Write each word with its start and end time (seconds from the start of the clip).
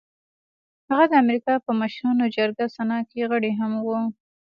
هغه 0.89 1.05
د 1.11 1.13
امريکا 1.23 1.53
په 1.65 1.71
مشرانو 1.81 2.25
جرګه 2.35 2.65
سنا 2.75 2.99
کې 3.09 3.27
غړی 3.31 3.51
هم 3.59 3.71
و. 3.85 3.87